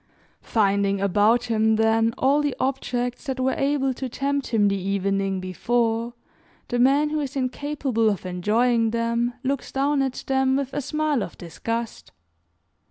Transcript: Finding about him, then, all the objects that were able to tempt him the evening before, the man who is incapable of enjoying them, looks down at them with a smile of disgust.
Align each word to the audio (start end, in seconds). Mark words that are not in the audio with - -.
Finding 0.41 0.99
about 0.99 1.43
him, 1.43 1.75
then, 1.75 2.15
all 2.17 2.41
the 2.41 2.55
objects 2.59 3.25
that 3.25 3.39
were 3.39 3.53
able 3.53 3.93
to 3.93 4.09
tempt 4.09 4.47
him 4.47 4.67
the 4.67 4.75
evening 4.75 5.39
before, 5.39 6.15
the 6.69 6.79
man 6.79 7.11
who 7.11 7.19
is 7.19 7.35
incapable 7.35 8.09
of 8.09 8.25
enjoying 8.25 8.89
them, 8.89 9.35
looks 9.43 9.71
down 9.71 10.01
at 10.01 10.23
them 10.25 10.55
with 10.55 10.73
a 10.73 10.81
smile 10.81 11.21
of 11.21 11.37
disgust. 11.37 12.13